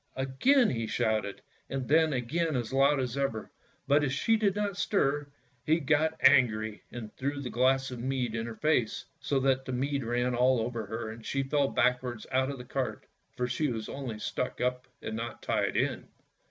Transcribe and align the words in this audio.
"Again 0.15 0.71
he 0.71 0.87
shouted, 0.87 1.43
and 1.69 1.87
then 1.87 2.11
again 2.11 2.55
as 2.55 2.73
loud 2.73 2.99
as 2.99 3.15
ever, 3.15 3.51
but 3.87 4.03
as 4.03 4.11
she 4.11 4.35
did 4.35 4.55
not 4.55 4.75
stir, 4.75 5.27
he 5.63 5.79
got 5.79 6.17
angry 6.21 6.81
and 6.91 7.15
threw 7.17 7.39
the 7.39 7.51
glass 7.51 7.91
of 7.91 7.99
mead 7.99 8.33
in 8.33 8.47
her 8.47 8.55
face, 8.55 9.05
so 9.19 9.39
that 9.41 9.65
the 9.65 9.71
mead 9.71 10.03
ran 10.03 10.33
all 10.33 10.59
over 10.59 10.87
her, 10.87 11.11
and 11.11 11.23
she 11.23 11.43
fell 11.43 11.67
backwards 11.67 12.25
out 12.31 12.49
of 12.49 12.57
the 12.57 12.65
cart, 12.65 13.05
for 13.37 13.47
she 13.47 13.67
was 13.71 13.87
only 13.87 14.17
stuck 14.17 14.59
up 14.59 14.87
and 15.03 15.15
not 15.15 15.43
tied 15.43 15.77
in. 15.77 16.07